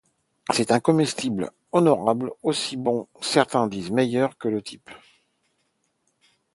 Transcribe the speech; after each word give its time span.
C'est 0.51 0.71
un 0.71 0.79
comestible 0.79 1.51
honorable, 1.71 2.31
aussi 2.41 2.75
bon- 2.75 3.07
certains 3.21 3.67
disent 3.67 3.91
meilleur- 3.91 4.35
que 4.39 4.47
le 4.47 4.59
type. 4.63 4.89